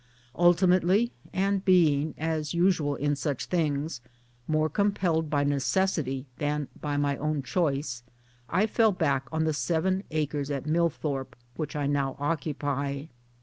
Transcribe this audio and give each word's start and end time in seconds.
Ultimately 0.35 1.11
and 1.31 1.63
being 1.63 2.15
(as 2.17 2.55
usual 2.55 2.95
in 2.95 3.15
such 3.15 3.45
things) 3.45 4.01
more 4.47 4.67
compelled 4.67 5.29
by 5.29 5.43
necessity 5.43 6.25
than 6.39 6.69
of 6.81 6.99
my 6.99 7.17
own 7.17 7.43
choice, 7.43 8.01
I 8.49 8.65
fell 8.65 8.93
back 8.93 9.27
on 9.31 9.43
the 9.43 9.53
seven 9.53 10.03
acres 10.09 10.49
at 10.49 10.65
Millthorpe 10.65 11.35
which 11.55 11.75
I 11.75 11.85
now 11.85 12.15
occupy. 12.17 13.05